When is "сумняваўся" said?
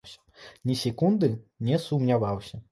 1.87-2.65